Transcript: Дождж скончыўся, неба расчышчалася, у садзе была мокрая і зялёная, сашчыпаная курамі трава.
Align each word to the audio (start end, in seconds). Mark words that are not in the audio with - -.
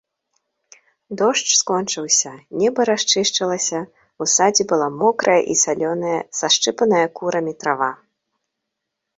Дождж 1.21 1.49
скончыўся, 1.61 2.31
неба 2.61 2.87
расчышчалася, 2.89 3.81
у 4.25 4.29
садзе 4.37 4.67
была 4.71 4.87
мокрая 5.01 5.39
і 5.55 5.59
зялёная, 5.65 6.17
сашчыпаная 6.39 7.07
курамі 7.21 7.53
трава. 7.63 7.91